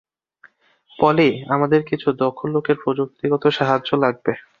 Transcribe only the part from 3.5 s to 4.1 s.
সাহায্য